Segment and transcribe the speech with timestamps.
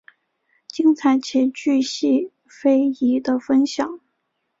[0.67, 3.99] 精彩且钜细靡遗的分享